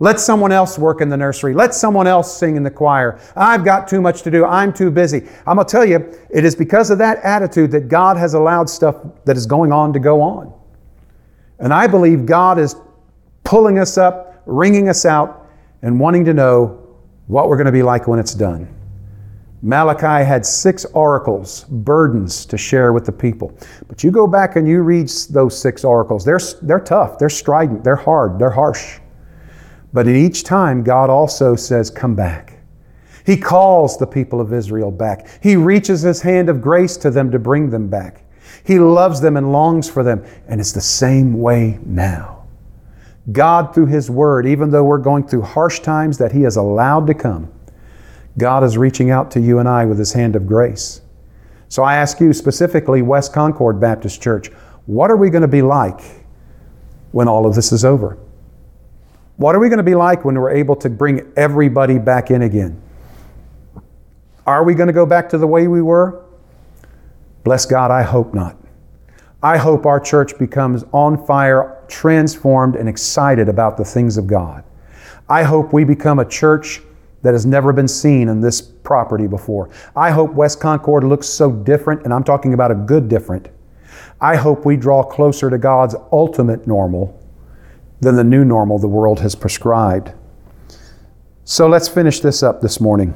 [0.00, 1.54] Let someone else work in the nursery.
[1.54, 3.18] Let someone else sing in the choir.
[3.34, 4.44] I've got too much to do.
[4.44, 5.26] I'm too busy.
[5.44, 5.96] I'm going to tell you,
[6.30, 9.92] it is because of that attitude that God has allowed stuff that is going on
[9.92, 10.52] to go on.
[11.58, 12.76] And I believe God is
[13.42, 15.46] pulling us up, wringing us out,
[15.82, 16.96] and wanting to know
[17.26, 18.72] what we're going to be like when it's done.
[19.62, 23.56] Malachi had six oracles, burdens to share with the people.
[23.88, 26.24] But you go back and you read those six oracles.
[26.24, 29.00] They're, they're tough, they're strident, they're hard, they're harsh.
[29.92, 32.58] But in each time, God also says, Come back.
[33.26, 35.28] He calls the people of Israel back.
[35.42, 38.24] He reaches His hand of grace to them to bring them back.
[38.64, 40.24] He loves them and longs for them.
[40.46, 42.46] And it's the same way now.
[43.32, 47.06] God, through His Word, even though we're going through harsh times that He has allowed
[47.08, 47.52] to come,
[48.36, 51.00] God is reaching out to you and I with His hand of grace.
[51.68, 54.48] So I ask you specifically, West Concord Baptist Church,
[54.86, 56.00] what are we going to be like
[57.12, 58.18] when all of this is over?
[59.36, 62.42] What are we going to be like when we're able to bring everybody back in
[62.42, 62.80] again?
[64.46, 66.24] Are we going to go back to the way we were?
[67.44, 68.56] Bless God, I hope not.
[69.42, 74.64] I hope our church becomes on fire, transformed, and excited about the things of God.
[75.28, 76.80] I hope we become a church
[77.22, 79.70] that has never been seen in this property before.
[79.96, 83.48] I hope West Concord looks so different, and I'm talking about a good different.
[84.20, 87.18] I hope we draw closer to God's ultimate normal
[88.00, 90.12] than the new normal the world has prescribed.
[91.44, 93.14] So let's finish this up this morning.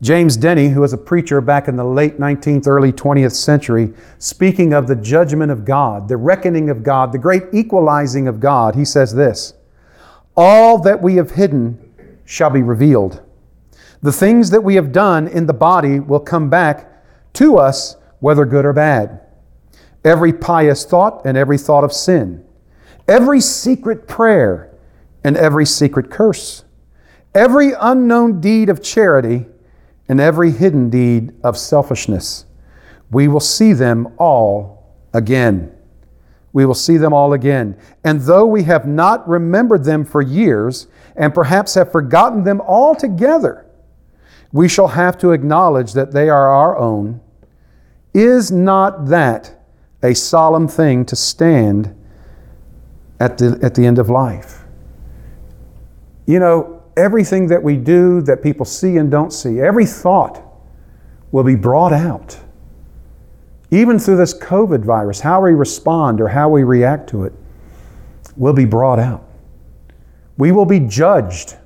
[0.00, 4.72] James Denney, who was a preacher back in the late 19th, early 20th century, speaking
[4.72, 8.84] of the judgment of God, the reckoning of God, the great equalizing of God, he
[8.84, 9.54] says this
[10.36, 11.81] All that we have hidden
[12.32, 13.20] shall be revealed.
[14.00, 17.04] The things that we have done in the body will come back
[17.34, 19.20] to us, whether good or bad.
[20.02, 22.42] Every pious thought and every thought of sin,
[23.06, 24.74] every secret prayer
[25.22, 26.64] and every secret curse,
[27.34, 29.44] every unknown deed of charity
[30.08, 32.46] and every hidden deed of selfishness.
[33.10, 35.71] We will see them all again.
[36.52, 37.76] We will see them all again.
[38.04, 40.86] And though we have not remembered them for years,
[41.16, 43.66] and perhaps have forgotten them altogether,
[44.52, 47.20] we shall have to acknowledge that they are our own.
[48.12, 49.58] Is not that
[50.02, 51.94] a solemn thing to stand
[53.18, 54.64] at the, at the end of life?
[56.26, 60.42] You know, everything that we do that people see and don't see, every thought
[61.30, 62.41] will be brought out.
[63.72, 67.32] Even through this COVID virus, how we respond or how we react to it
[68.36, 69.26] will be brought out.
[70.36, 71.56] We will be judged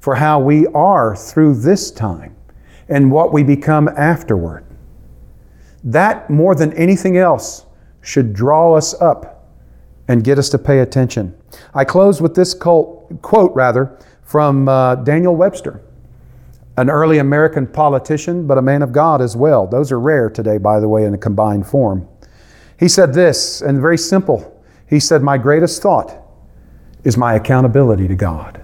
[0.00, 2.34] for how we are through this time
[2.88, 4.64] and what we become afterward.
[5.84, 7.66] That, more than anything else,
[8.00, 9.48] should draw us up
[10.08, 11.36] and get us to pay attention.
[11.72, 15.82] I close with this quote, rather, from uh, Daniel Webster,
[16.78, 19.66] an early American politician, but a man of God as well.
[19.66, 22.08] Those are rare today, by the way, in a combined form.
[22.78, 24.62] He said this, and very simple.
[24.88, 26.22] He said, My greatest thought
[27.02, 28.62] is my accountability to God.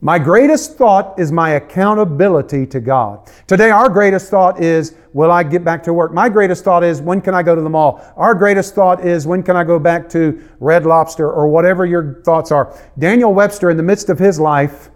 [0.00, 3.30] My greatest thought is my accountability to God.
[3.46, 6.14] Today, our greatest thought is, will I get back to work?
[6.14, 8.00] My greatest thought is, when can I go to the mall?
[8.16, 12.22] Our greatest thought is, when can I go back to Red Lobster or whatever your
[12.24, 12.74] thoughts are?
[12.98, 14.90] Daniel Webster, in the midst of his life,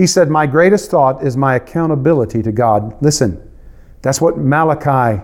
[0.00, 2.96] he said, My greatest thought is my accountability to God.
[3.02, 3.50] Listen,
[4.02, 5.22] that's what Malachi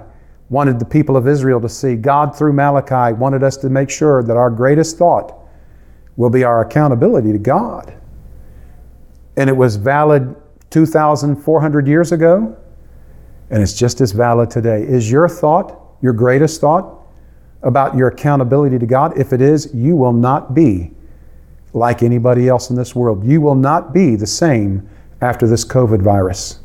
[0.50, 1.96] wanted the people of Israel to see.
[1.96, 5.34] God, through Malachi, wanted us to make sure that our greatest thought
[6.16, 7.96] will be our accountability to God
[9.36, 10.34] and it was valid
[10.70, 12.56] 2,400 years ago,
[13.50, 14.82] and it's just as valid today.
[14.82, 16.94] Is your thought, your greatest thought,
[17.62, 19.16] about your accountability to God?
[19.18, 20.90] If it is, you will not be
[21.76, 23.22] like anybody else in this world.
[23.22, 24.88] You will not be the same
[25.20, 26.60] after this COVID virus.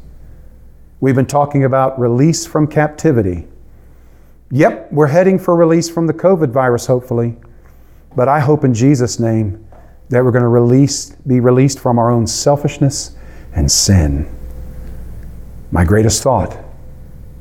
[1.02, 3.46] We've been talking about release from captivity.
[4.52, 7.36] Yep, we're heading for release from the COVID virus, hopefully.
[8.16, 9.68] But I hope in Jesus' name
[10.10, 13.18] that we're going to release, be released from our own selfishness
[13.54, 14.34] and sin.
[15.72, 16.58] My greatest thought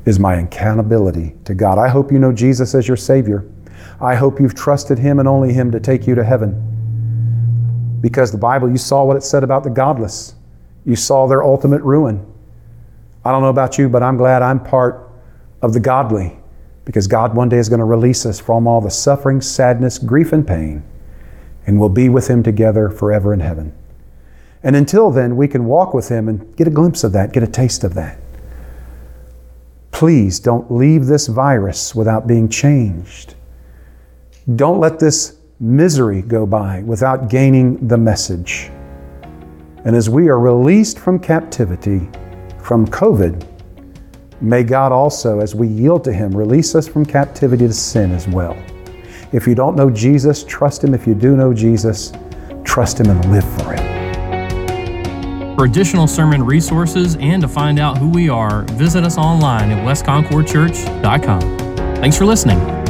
[0.05, 1.77] is my accountability to God.
[1.77, 3.49] I hope you know Jesus as your Savior.
[4.01, 6.70] I hope you've trusted Him and only Him to take you to heaven.
[8.01, 10.35] Because the Bible, you saw what it said about the godless,
[10.85, 12.25] you saw their ultimate ruin.
[13.23, 15.09] I don't know about you, but I'm glad I'm part
[15.61, 16.37] of the godly
[16.83, 20.33] because God one day is going to release us from all the suffering, sadness, grief,
[20.33, 20.83] and pain
[21.65, 23.73] and we'll be with Him together forever in heaven.
[24.63, 27.43] And until then, we can walk with Him and get a glimpse of that, get
[27.43, 28.17] a taste of that.
[29.91, 33.35] Please don't leave this virus without being changed.
[34.55, 38.71] Don't let this misery go by without gaining the message.
[39.85, 42.09] And as we are released from captivity,
[42.59, 43.45] from COVID,
[44.41, 48.27] may God also, as we yield to Him, release us from captivity to sin as
[48.27, 48.57] well.
[49.31, 50.93] If you don't know Jesus, trust Him.
[50.93, 52.11] If you do know Jesus,
[52.63, 53.91] trust Him and live for Him.
[55.55, 59.85] For additional sermon resources and to find out who we are, visit us online at
[59.85, 61.41] westconcordchurch.com.
[61.97, 62.80] Thanks for listening.